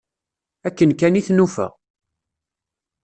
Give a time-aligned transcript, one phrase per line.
[0.67, 1.67] Akken kan i t-nufa.